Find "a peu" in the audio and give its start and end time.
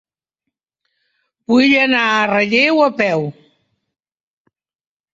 2.89-3.31